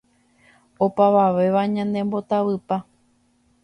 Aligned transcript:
Opavavéva 0.85 1.61
ñanembotavypa. 1.73 2.77